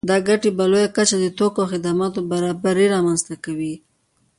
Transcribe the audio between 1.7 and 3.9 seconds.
خدماتو برابري رامنځته کوي